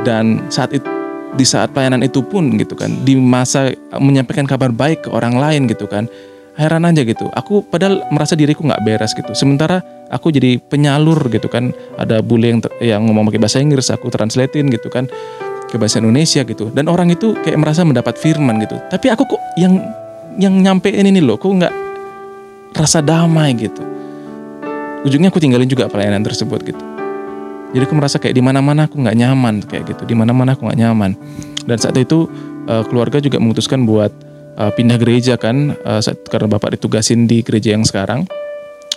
[0.01, 0.89] Dan saat itu
[1.33, 5.65] di saat pelayanan itu pun gitu kan di masa menyampaikan kabar baik ke orang lain
[5.65, 6.05] gitu kan
[6.53, 7.29] heran aja gitu.
[7.33, 9.33] Aku padahal merasa diriku nggak beres gitu.
[9.33, 9.81] Sementara
[10.13, 11.73] aku jadi penyalur gitu kan.
[11.97, 15.09] Ada bule yang yang ngomong pakai bahasa Inggris aku translatein gitu kan
[15.69, 16.69] ke bahasa Indonesia gitu.
[16.69, 18.77] Dan orang itu kayak merasa mendapat firman gitu.
[18.89, 19.81] Tapi aku kok yang
[20.37, 21.73] yang nyampein ini loh kok nggak
[22.77, 23.81] rasa damai gitu.
[25.03, 26.83] Ujungnya aku tinggalin juga pelayanan tersebut gitu.
[27.73, 30.05] Jadi aku merasa kayak di mana-mana aku nggak nyaman kayak gitu.
[30.05, 31.17] Di mana-mana aku nggak nyaman.
[31.65, 32.29] Dan saat itu
[32.69, 34.13] uh, keluarga juga memutuskan buat
[34.57, 38.25] uh, pindah gereja kan uh, karena bapak ditugasin di gereja yang sekarang.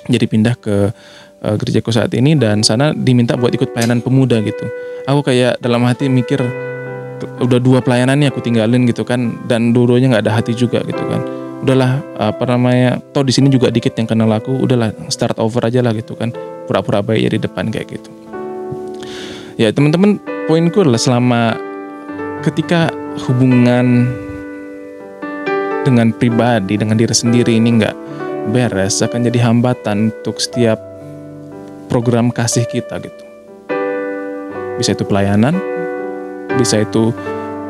[0.07, 0.95] Jadi pindah ke
[1.42, 4.66] uh, gerejaku saat ini dan sana diminta buat ikut pelayanan pemuda gitu.
[5.07, 6.42] Aku kayak dalam hati mikir
[7.40, 9.35] udah dua pelayanan nih aku tinggalin gitu kan.
[9.51, 11.21] Dan dua-duanya nggak ada hati juga gitu kan.
[11.64, 15.83] Udahlah apa namanya toh di sini juga dikit yang kenal aku udahlah start over aja
[15.83, 16.31] lah gitu kan.
[16.69, 18.11] Pura-pura baik ya di depan kayak gitu.
[19.57, 21.57] Ya teman-teman poinku adalah selama
[22.45, 22.92] ketika
[23.27, 24.07] hubungan
[25.87, 27.96] dengan pribadi dengan diri sendiri ini nggak
[28.51, 30.83] beres akan jadi hambatan untuk setiap
[31.87, 33.25] program kasih kita gitu
[34.83, 35.55] bisa itu pelayanan
[36.59, 37.14] bisa itu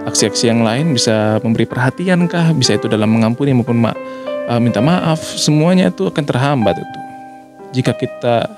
[0.08, 3.92] aksi-aksi yang lain bisa memberi perhatian kah bisa itu dalam mengampuni maupun ma
[4.48, 6.98] uh, minta maaf semuanya itu akan terhambat itu
[7.76, 8.48] jika kita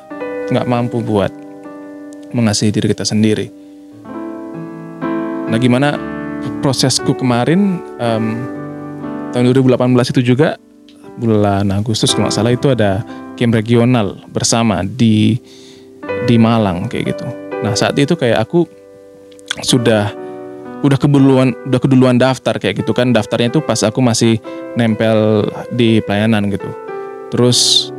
[0.49, 1.35] nggak mampu buat
[2.33, 3.49] mengasihi diri kita sendiri.
[5.49, 5.97] Nah, gimana
[6.61, 8.25] prosesku kemarin um,
[9.33, 10.57] tahun 2018 itu juga
[11.19, 13.03] bulan Agustus kalau nggak salah itu ada
[13.35, 15.39] game regional bersama di
[16.25, 17.27] di Malang kayak gitu.
[17.61, 18.65] Nah saat itu kayak aku
[19.67, 20.15] sudah
[20.79, 24.39] udah keduluan udah keduluan daftar kayak gitu kan daftarnya itu pas aku masih
[24.79, 26.71] nempel di pelayanan gitu.
[27.35, 27.91] Terus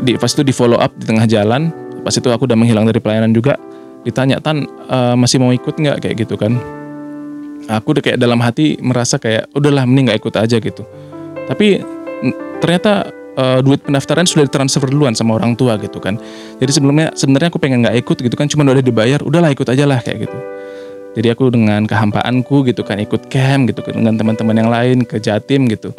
[0.00, 1.68] di pas itu di follow up di tengah jalan
[2.06, 3.58] pas itu aku udah menghilang dari pelayanan juga
[4.06, 6.56] ditanya tan uh, masih mau ikut nggak kayak gitu kan
[7.68, 10.82] aku udah kayak dalam hati merasa kayak udahlah mending nggak ikut aja gitu.
[11.48, 11.80] Tapi
[12.58, 16.16] ternyata uh, duit pendaftaran sudah ditransfer duluan sama orang tua gitu kan.
[16.58, 19.84] Jadi sebelumnya sebenarnya aku pengen nggak ikut gitu kan cuma udah dibayar udahlah ikut aja
[19.84, 20.38] lah kayak gitu.
[21.18, 25.20] Jadi aku dengan kehampaanku gitu kan ikut camp gitu kan dengan teman-teman yang lain ke
[25.20, 25.92] Jatim gitu.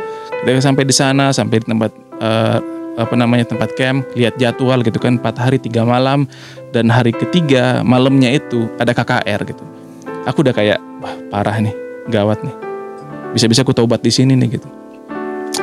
[0.43, 2.57] Ketika sampai di sana sampai di tempat uh,
[2.99, 6.27] apa namanya tempat camp, lihat jadwal gitu kan empat hari tiga malam
[6.75, 9.78] dan hari ketiga malamnya itu ada KKR gitu.
[10.29, 11.73] Aku udah kayak wah parah nih,
[12.05, 12.53] gawat nih.
[13.33, 14.69] Bisa-bisa aku taubat di sini nih gitu.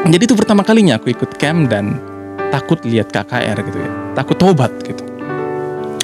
[0.06, 2.02] Jadi itu pertama kalinya aku ikut camp dan
[2.50, 3.90] takut lihat KKR gitu ya.
[4.18, 5.02] Takut taubat gitu.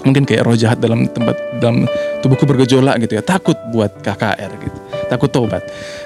[0.02, 1.86] Mungkin kayak roh jahat dalam tempat dalam
[2.22, 3.22] tubuhku bergejolak gitu ya.
[3.22, 4.78] Takut buat KKR gitu.
[5.10, 5.62] Takut taubat.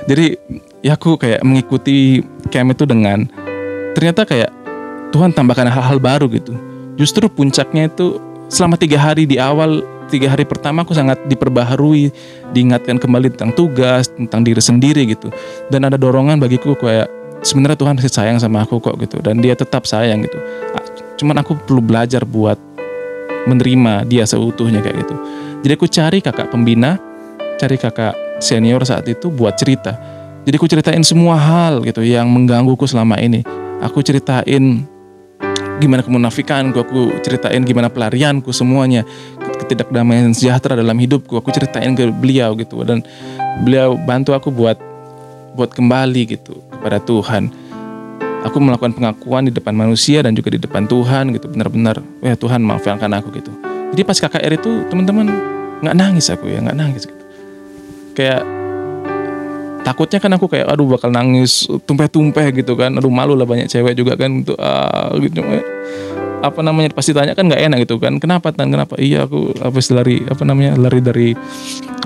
[0.09, 0.37] Jadi
[0.81, 3.29] ya aku kayak mengikuti camp itu dengan
[3.97, 4.53] ternyata kayak
[5.13, 6.53] Tuhan tambahkan hal-hal baru gitu.
[6.97, 12.11] Justru puncaknya itu selama tiga hari di awal tiga hari pertama aku sangat diperbaharui,
[12.55, 15.31] diingatkan kembali tentang tugas, tentang diri sendiri gitu.
[15.71, 17.11] Dan ada dorongan bagiku kayak
[17.43, 20.39] sebenarnya Tuhan masih sayang sama aku kok gitu dan dia tetap sayang gitu.
[21.23, 22.59] Cuman aku perlu belajar buat
[23.47, 25.15] menerima dia seutuhnya kayak gitu.
[25.63, 26.99] Jadi aku cari kakak pembina,
[27.57, 29.97] cari kakak senior saat itu buat cerita.
[30.47, 33.43] Jadi aku ceritain semua hal gitu yang menggangguku selama ini.
[33.83, 34.87] Aku ceritain
[35.77, 39.05] gimana kemunafikanku, aku ceritain gimana pelarianku semuanya,
[39.65, 43.01] ketidakdamaian sejahtera dalam hidupku, aku ceritain ke beliau gitu dan
[43.65, 44.77] beliau bantu aku buat
[45.57, 47.49] buat kembali gitu kepada Tuhan.
[48.45, 52.63] Aku melakukan pengakuan di depan manusia dan juga di depan Tuhan gitu benar-benar, ya Tuhan
[52.63, 53.51] maafkan aku gitu.
[53.91, 55.27] Jadi pas KKR itu teman-teman
[55.83, 57.25] nggak nangis aku ya nggak nangis gitu.
[58.15, 58.47] Kayak
[59.87, 62.99] takutnya kan aku kayak aduh bakal nangis tumpeh-tumpeh gitu kan.
[62.99, 65.47] Aduh malu lah banyak cewek juga kan untuk uh, gitu.
[66.43, 68.19] Apa namanya pasti tanya kan nggak enak gitu kan.
[68.19, 68.75] Kenapa tan?
[68.75, 68.99] Kenapa?
[68.99, 71.29] Iya aku habis lari apa namanya lari dari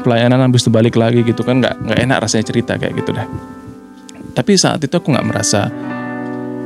[0.05, 1.65] pelayanan habis balik lagi gitu kan.
[1.65, 3.25] Nggak nggak enak rasanya cerita kayak gitu dah.
[4.37, 5.73] Tapi saat itu aku nggak merasa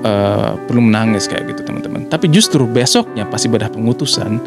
[0.02, 2.10] uh, perlu menangis kayak gitu teman-teman.
[2.10, 4.42] Tapi justru besoknya pas ibadah pengutusan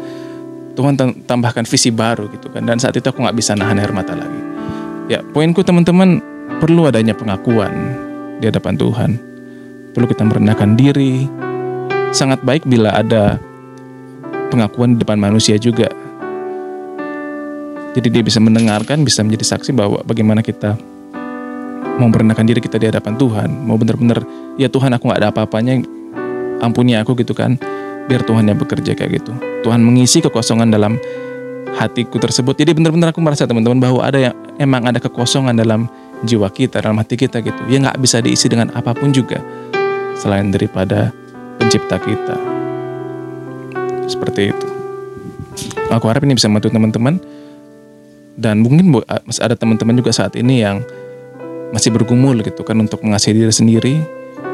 [0.76, 2.60] Tuhan tambahkan visi baru gitu kan.
[2.60, 4.40] Dan saat itu aku nggak bisa nahan air mata lagi.
[5.08, 7.70] Ya poinku teman-teman perlu adanya pengakuan
[8.42, 9.10] di hadapan Tuhan
[9.94, 11.26] perlu kita merendahkan diri
[12.14, 13.38] sangat baik bila ada
[14.48, 15.88] pengakuan di depan manusia juga.
[17.96, 20.76] Jadi dia bisa mendengarkan, bisa menjadi saksi bahwa bagaimana kita
[21.98, 23.48] mau merendahkan diri kita di hadapan Tuhan.
[23.66, 24.22] Mau benar-benar,
[24.54, 25.82] ya Tuhan aku gak ada apa-apanya,
[26.62, 27.58] ampuni aku gitu kan.
[28.08, 29.32] Biar Tuhan yang bekerja kayak gitu.
[29.66, 30.96] Tuhan mengisi kekosongan dalam
[31.76, 32.56] hatiku tersebut.
[32.56, 35.90] Jadi benar-benar aku merasa teman-teman bahwa ada yang emang ada kekosongan dalam
[36.26, 37.60] jiwa kita, dalam hati kita gitu.
[37.70, 39.38] Ya nggak bisa diisi dengan apa pun juga
[40.18, 41.14] selain daripada
[41.60, 42.36] pencipta kita.
[44.08, 44.68] Seperti itu.
[45.92, 47.14] Aku harap ini bisa membantu teman-teman
[48.38, 48.94] dan mungkin
[49.26, 50.82] masih ada teman-teman juga saat ini yang
[51.74, 53.94] masih bergumul gitu kan untuk mengasihi diri sendiri,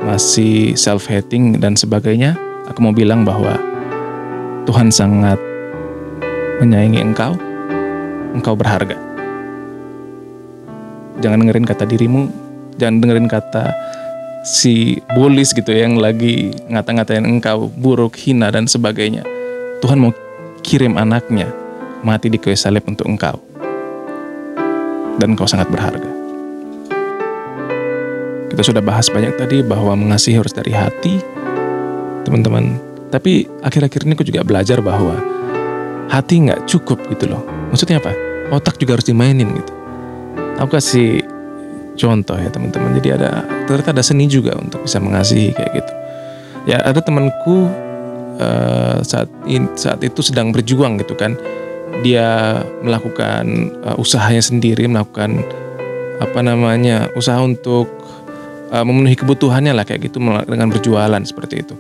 [0.03, 2.35] masih self hating dan sebagainya.
[2.72, 3.61] Aku mau bilang bahwa
[4.64, 5.37] Tuhan sangat
[6.64, 7.37] menyayangi engkau.
[8.35, 9.13] Engkau berharga.
[11.24, 12.28] Jangan dengerin kata dirimu,
[12.76, 13.72] jangan dengerin kata
[14.44, 19.24] si bolis gitu ya, yang lagi ngata-ngatain engkau buruk, hina dan sebagainya.
[19.80, 20.12] Tuhan mau
[20.60, 21.48] kirim anaknya
[22.04, 23.40] mati di kayu salib untuk engkau.
[25.16, 26.12] Dan engkau sangat berharga.
[28.52, 31.24] Kita sudah bahas banyak tadi bahwa mengasihi harus dari hati,
[32.28, 32.76] teman-teman.
[33.08, 35.16] Tapi akhir-akhir ini aku juga belajar bahwa
[36.12, 37.40] hati nggak cukup gitu loh.
[37.72, 38.12] Maksudnya apa?
[38.52, 39.73] Otak juga harus dimainin gitu.
[40.62, 41.22] Aku kasih
[41.98, 42.94] contoh ya teman-teman.
[42.98, 45.92] Jadi ada ternyata ada seni juga untuk bisa mengasihi kayak gitu.
[46.70, 47.68] Ya ada temanku
[48.38, 51.34] uh, saat in, saat itu sedang berjuang gitu kan.
[52.02, 53.44] Dia melakukan
[53.86, 55.42] uh, usahanya sendiri, melakukan
[56.18, 57.90] apa namanya usaha untuk
[58.70, 61.74] uh, memenuhi kebutuhannya lah kayak gitu dengan berjualan seperti itu.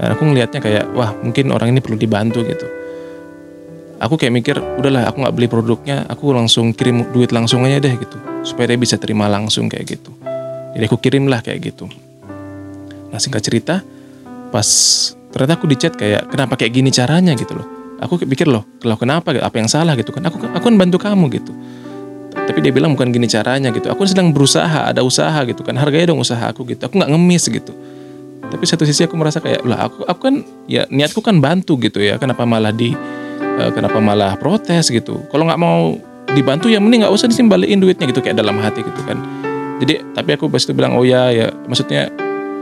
[0.00, 2.79] Dan aku ngelihatnya kayak wah mungkin orang ini perlu dibantu gitu
[4.00, 7.94] aku kayak mikir udahlah aku nggak beli produknya aku langsung kirim duit langsung aja deh
[8.00, 8.16] gitu.
[8.42, 10.10] Supaya dia bisa terima langsung kayak gitu.
[10.72, 11.86] Jadi aku kirim lah kayak gitu.
[13.12, 13.84] Nah singkat cerita
[14.48, 14.66] pas
[15.30, 17.36] ternyata aku dicat kayak kenapa kayak gini caranya?
[17.36, 17.66] gitu loh.
[18.00, 19.36] Aku pikir loh kalau kenapa?
[19.36, 19.92] Apa yang salah?
[19.94, 20.24] gitu kan.
[20.24, 21.52] Aku aku kan bantu kamu gitu.
[22.30, 23.92] Tapi dia bilang bukan gini caranya gitu.
[23.92, 25.76] Aku sedang berusaha ada usaha gitu kan.
[25.76, 26.88] Harganya dong usaha aku gitu.
[26.88, 27.76] Aku nggak ngemis gitu.
[28.50, 30.34] Tapi satu sisi aku merasa kayak lah aku aku kan
[30.66, 32.16] ya niatku kan bantu gitu ya.
[32.16, 32.96] Kenapa malah di
[33.60, 35.20] uh, kenapa malah protes gitu.
[35.28, 35.94] Kalau nggak mau
[36.32, 39.20] dibantu ya mending nggak usah disimbaliin duitnya gitu kayak dalam hati gitu kan.
[39.80, 42.08] Jadi tapi aku pas itu bilang oh ya ya maksudnya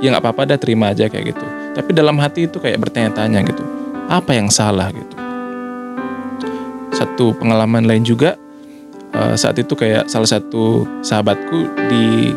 [0.02, 1.46] ya nggak apa-apa dah terima aja kayak gitu.
[1.78, 3.62] Tapi dalam hati itu kayak bertanya-tanya gitu
[4.10, 4.90] apa yang salah?
[4.90, 5.14] gitu.
[6.90, 8.34] Satu pengalaman lain juga
[9.14, 12.34] uh, saat itu kayak salah satu sahabatku di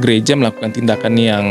[0.00, 1.44] gereja melakukan tindakan yang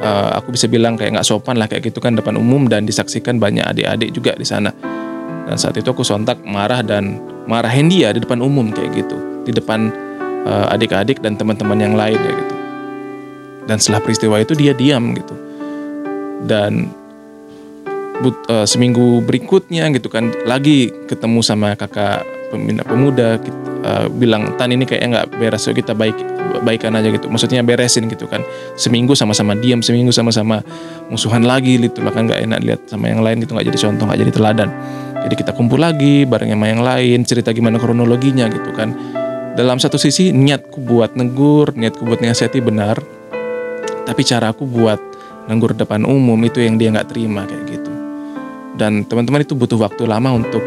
[0.00, 3.36] uh, aku bisa bilang kayak nggak sopan lah kayak gitu kan depan umum dan disaksikan
[3.36, 4.72] banyak adik-adik juga di sana
[5.44, 9.52] dan saat itu aku sontak marah dan marahin dia di depan umum kayak gitu, di
[9.52, 9.92] depan
[10.48, 12.54] uh, adik-adik dan teman-teman yang lain ya gitu.
[13.64, 15.34] Dan setelah peristiwa itu dia diam gitu.
[16.44, 16.92] Dan
[18.20, 23.40] but, uh, seminggu berikutnya gitu kan lagi ketemu sama kakak pembina pemuda
[23.82, 26.14] uh, bilang tan ini kayaknya nggak beres so kita baik
[26.62, 28.44] baikan aja gitu maksudnya beresin gitu kan
[28.78, 30.62] seminggu sama-sama diam seminggu sama-sama
[31.10, 34.04] musuhan lagi gitu lah kan nggak enak lihat sama yang lain gitu nggak jadi contoh
[34.06, 34.68] nggak jadi teladan
[35.24, 38.92] jadi kita kumpul lagi bareng sama yang lain, cerita gimana kronologinya gitu kan.
[39.56, 43.00] Dalam satu sisi niatku buat negur, niatku buat ngasihati benar.
[44.04, 45.00] Tapi caraku buat
[45.48, 47.92] negur depan umum itu yang dia nggak terima kayak gitu.
[48.76, 50.60] Dan teman-teman itu butuh waktu lama untuk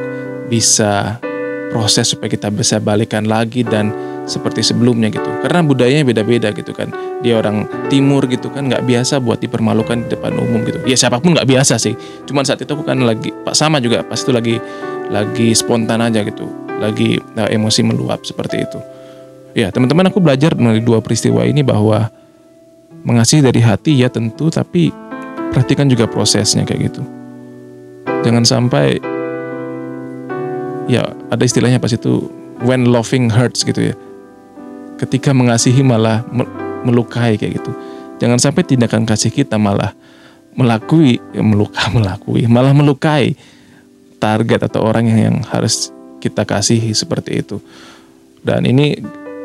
[0.50, 1.22] bisa
[1.70, 3.92] proses supaya kita bisa balikan lagi dan
[4.28, 5.26] seperti sebelumnya gitu.
[5.42, 6.92] Karena budayanya beda-beda gitu kan.
[7.24, 10.84] Dia orang timur gitu kan nggak biasa buat dipermalukan di depan umum gitu.
[10.84, 11.96] Ya siapa pun nggak biasa sih.
[12.28, 14.56] Cuman saat itu aku kan lagi pak sama juga pas itu lagi
[15.08, 16.46] lagi spontan aja gitu.
[16.78, 18.80] Lagi nah, emosi meluap seperti itu.
[19.58, 22.12] Ya teman-teman aku belajar melalui dua peristiwa ini bahwa
[23.08, 24.92] mengasihi dari hati ya tentu tapi
[25.56, 27.02] perhatikan juga prosesnya kayak gitu.
[28.28, 29.17] Jangan sampai
[30.88, 32.32] ya ada istilahnya pas itu
[32.64, 33.96] when loving hurts gitu ya
[34.98, 36.26] ketika mengasihi malah
[36.82, 37.72] melukai kayak gitu.
[38.18, 39.94] Jangan sampai tindakan kasih kita malah
[40.58, 43.38] melakui, ya meluka, melakui, malah melukai
[44.18, 47.62] target atau orang yang, yang harus kita kasihi seperti itu.
[48.42, 48.98] Dan ini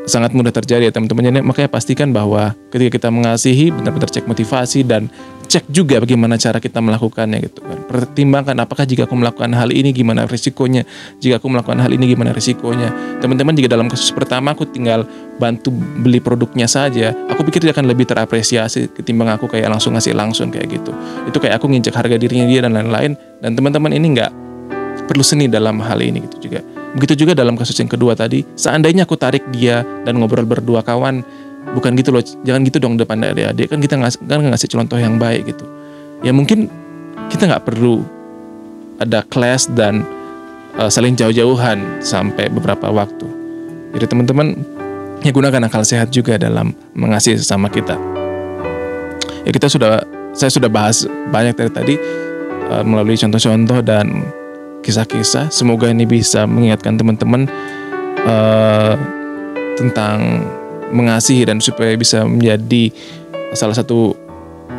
[0.05, 1.31] sangat mudah terjadi ya teman-teman.
[1.31, 5.07] Jadi makanya pastikan bahwa ketika kita mengasihi benar-benar cek motivasi dan
[5.47, 7.79] cek juga bagaimana cara kita melakukannya gitu kan.
[7.87, 10.83] Pertimbangkan apakah jika aku melakukan hal ini gimana risikonya,
[11.21, 13.21] jika aku melakukan hal ini gimana risikonya.
[13.21, 17.87] Teman-teman jika dalam kasus pertama aku tinggal bantu beli produknya saja, aku pikir dia akan
[17.87, 20.93] lebih terapresiasi ketimbang aku kayak langsung ngasih langsung kayak gitu.
[21.29, 24.31] Itu kayak aku nginjek harga dirinya dia dan lain-lain dan teman-teman ini nggak
[25.07, 29.09] perlu seni dalam hal ini gitu juga Begitu juga dalam kasus yang kedua tadi, seandainya
[29.09, 31.25] aku tarik dia dan ngobrol berdua kawan,
[31.73, 35.17] bukan gitu loh, jangan gitu dong depan adik-adik kan kita ngasih, kan ngasih contoh yang
[35.17, 35.65] baik gitu.
[36.21, 36.69] Ya mungkin
[37.33, 38.05] kita nggak perlu
[39.01, 40.05] ada kelas dan
[40.77, 43.25] uh, saling jauh-jauhan sampai beberapa waktu.
[43.97, 44.57] Jadi teman-teman
[45.25, 47.97] ya gunakan akal sehat juga dalam mengasihi sesama kita.
[49.43, 50.05] Ya kita sudah
[50.37, 51.95] saya sudah bahas banyak dari tadi
[52.69, 54.29] uh, melalui contoh-contoh dan
[54.83, 55.49] kisah-kisah.
[55.55, 57.47] Semoga ini bisa mengingatkan teman-teman
[58.27, 58.95] uh,
[59.79, 60.43] tentang
[60.93, 62.93] mengasihi dan supaya bisa menjadi
[63.57, 64.13] salah satu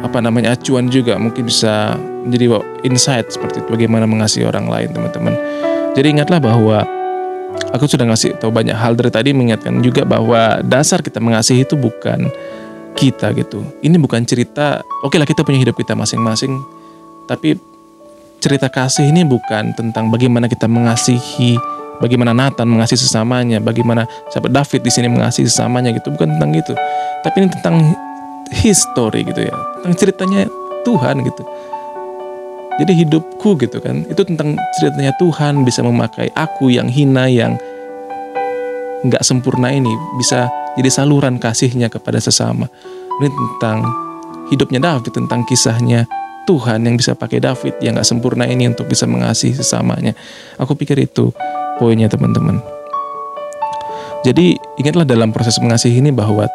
[0.04, 1.96] apa namanya acuan juga mungkin bisa
[2.28, 5.34] menjadi insight seperti itu bagaimana mengasihi orang lain teman-teman.
[5.96, 6.84] Jadi ingatlah bahwa
[7.72, 11.80] aku sudah ngasih tahu banyak hal dari tadi mengingatkan juga bahwa dasar kita mengasihi itu
[11.80, 12.28] bukan
[12.94, 13.66] kita gitu.
[13.82, 16.54] Ini bukan cerita oke okay lah kita punya hidup kita masing-masing
[17.26, 17.56] tapi
[18.44, 21.56] cerita kasih ini bukan tentang bagaimana kita mengasihi,
[22.04, 24.04] bagaimana Nathan mengasihi sesamanya, bagaimana
[24.36, 26.76] sahabat David di sini mengasihi sesamanya gitu, bukan tentang itu.
[27.24, 27.96] Tapi ini tentang
[28.52, 30.44] history gitu ya, tentang ceritanya
[30.84, 31.44] Tuhan gitu.
[32.84, 37.56] Jadi hidupku gitu kan, itu tentang ceritanya Tuhan bisa memakai aku yang hina, yang
[39.08, 42.68] nggak sempurna ini bisa jadi saluran kasihnya kepada sesama.
[43.24, 43.88] Ini tentang
[44.52, 46.04] hidupnya David, tentang kisahnya
[46.44, 50.12] Tuhan yang bisa pakai David yang gak sempurna ini untuk bisa mengasihi sesamanya.
[50.60, 51.32] Aku pikir itu
[51.80, 52.60] poinnya teman-teman.
[54.24, 56.48] Jadi ingatlah dalam proses mengasihi ini bahwa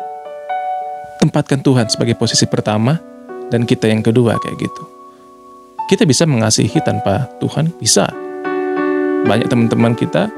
[1.21, 2.97] tempatkan Tuhan sebagai posisi pertama
[3.53, 4.83] dan kita yang kedua kayak gitu.
[5.89, 8.09] Kita bisa mengasihi tanpa Tuhan, bisa.
[9.25, 10.29] Banyak teman-teman kita,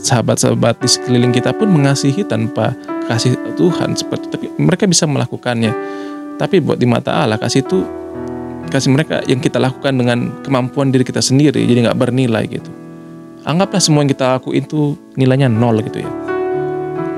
[0.00, 2.72] sahabat-sahabat di sekeliling kita pun mengasihi tanpa
[3.08, 5.72] kasih Tuhan seperti tapi mereka bisa melakukannya.
[6.36, 7.80] Tapi buat di mata Allah kasih itu
[8.76, 12.68] kasih mereka yang kita lakukan dengan kemampuan diri kita sendiri jadi nggak bernilai gitu.
[13.48, 16.10] Anggaplah semua yang kita lakuin itu nilainya nol gitu ya.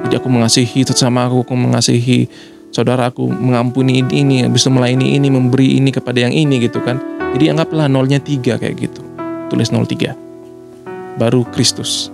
[0.06, 2.30] Jadi aku mengasihi sesama aku aku mengasihi
[2.70, 7.02] saudaraku mengampuni ini ini bisa melayani ini memberi ini kepada yang ini gitu kan.
[7.34, 9.02] Jadi anggaplah nolnya tiga kayak gitu.
[9.50, 10.14] Tulis nol tiga.
[11.18, 12.12] Baru Kristus.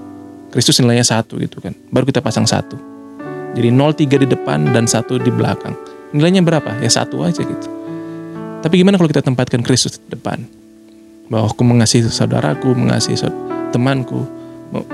[0.55, 1.77] Kristus nilainya satu gitu kan.
[1.93, 2.79] Baru kita pasang satu.
[3.53, 5.75] Jadi nol tiga di depan dan satu di belakang.
[6.15, 6.79] Nilainya berapa?
[6.79, 7.74] Ya satu aja gitu
[8.65, 10.41] tapi gimana kalau kita tempatkan Kristus di depan?
[11.29, 13.21] Bahwa aku mengasihi saudaraku, mengasihi
[13.77, 14.25] temanku,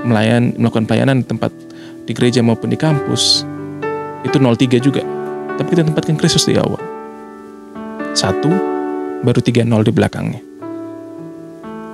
[0.03, 1.55] melayan, melakukan pelayanan di tempat
[2.03, 3.47] di gereja maupun di kampus.
[4.27, 5.07] Itu 03 juga.
[5.55, 6.83] Tapi kita tempatkan Kristus di awal.
[8.11, 8.51] Satu,
[9.23, 10.43] baru tiga nol di belakangnya.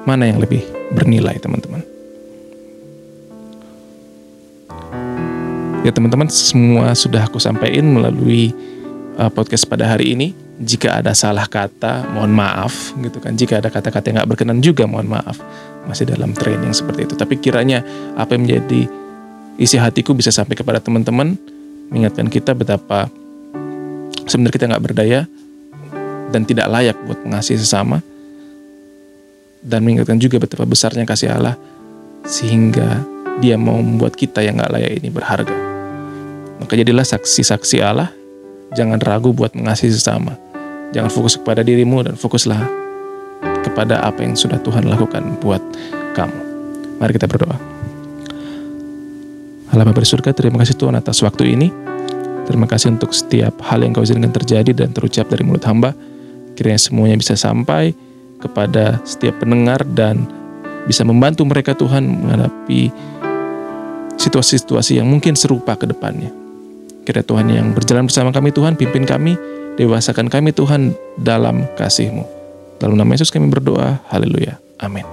[0.10, 0.66] Mana yang lebih
[0.98, 1.86] bernilai teman-teman?
[5.86, 8.50] Ya teman-teman semua sudah aku sampaikan melalui
[9.22, 13.38] uh, podcast pada hari ini jika ada salah kata, mohon maaf gitu kan.
[13.38, 15.38] Jika ada kata-kata yang nggak berkenan juga, mohon maaf.
[15.86, 17.14] Masih dalam training seperti itu.
[17.14, 17.86] Tapi kiranya
[18.18, 18.90] apa yang menjadi
[19.62, 21.38] isi hatiku bisa sampai kepada teman-teman,
[21.94, 23.06] mengingatkan kita betapa
[24.26, 25.20] sebenarnya kita nggak berdaya
[26.34, 28.02] dan tidak layak buat mengasihi sesama.
[29.62, 31.54] Dan mengingatkan juga betapa besarnya kasih Allah
[32.26, 33.06] sehingga
[33.38, 35.58] dia mau membuat kita yang nggak layak ini berharga.
[36.58, 38.10] Maka jadilah saksi-saksi Allah,
[38.74, 40.47] jangan ragu buat mengasihi sesama
[40.96, 42.62] Jangan fokus kepada dirimu dan fokuslah
[43.68, 45.60] kepada apa yang sudah Tuhan lakukan buat
[46.16, 46.40] kamu.
[46.98, 47.58] Mari kita berdoa.
[49.68, 51.70] Allah Bapa surga, terima kasih Tuhan atas waktu ini.
[52.48, 55.92] Terima kasih untuk setiap hal yang kau izinkan terjadi dan terucap dari mulut hamba.
[56.56, 57.92] Kiranya semuanya bisa sampai
[58.40, 60.24] kepada setiap pendengar dan
[60.88, 62.90] bisa membantu mereka Tuhan menghadapi
[64.16, 66.47] situasi-situasi yang mungkin serupa ke depannya.
[67.08, 69.40] Kira Tuhan yang berjalan bersama kami Tuhan, pimpin kami,
[69.78, 72.26] Dewasakan kami Tuhan dalam kasih-Mu.
[72.82, 74.02] Dalam nama Yesus kami berdoa.
[74.10, 74.58] Haleluya.
[74.82, 75.06] Amin.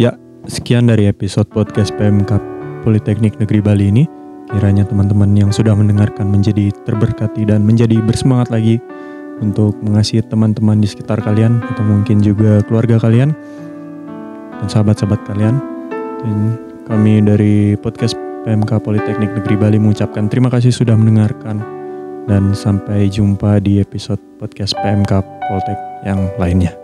[0.00, 0.16] Ya,
[0.48, 2.40] sekian dari episode podcast PMK
[2.80, 4.04] Politeknik Negeri Bali ini.
[4.48, 8.80] Kiranya teman-teman yang sudah mendengarkan menjadi terberkati dan menjadi bersemangat lagi
[9.44, 13.36] untuk mengasihi teman-teman di sekitar kalian atau mungkin juga keluarga kalian
[14.56, 15.60] dan sahabat-sahabat kalian.
[16.24, 16.56] Dan
[16.88, 21.64] kami dari podcast PMK Politeknik Negeri Bali mengucapkan terima kasih sudah mendengarkan
[22.28, 26.83] dan sampai jumpa di episode podcast PMK Poltek yang lainnya.